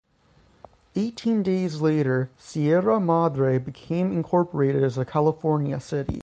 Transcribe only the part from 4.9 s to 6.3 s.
a California city.